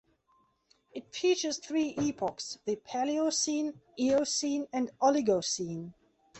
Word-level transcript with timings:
It 0.95 1.13
features 1.13 1.59
three 1.59 1.93
epochs: 1.95 2.57
the 2.65 2.75
Paleocene, 2.77 3.79
Eocene 3.99 4.67
and 4.73 4.89
Oligocene. 4.99 5.93